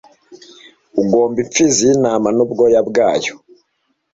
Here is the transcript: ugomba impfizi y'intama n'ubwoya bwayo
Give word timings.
ugomba 1.01 1.37
impfizi 1.43 1.79
y'intama 1.87 2.29
n'ubwoya 2.33 2.81
bwayo 2.89 3.33